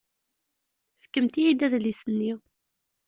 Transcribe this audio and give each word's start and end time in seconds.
Fkemt-iyi-d 1.03 1.65
adlis-nni. 1.65 2.33